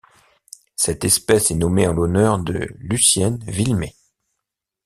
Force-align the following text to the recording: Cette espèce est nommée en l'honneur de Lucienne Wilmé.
Cette 0.77 1.03
espèce 1.05 1.51
est 1.51 1.55
nommée 1.55 1.85
en 1.87 1.93
l'honneur 1.93 2.39
de 2.39 2.67
Lucienne 2.79 3.37
Wilmé. 3.47 3.95